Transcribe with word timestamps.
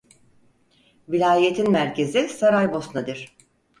Vilayetin 1.09 1.69
merkezi 1.71 2.27
Saraybosna'dir. 2.29 3.27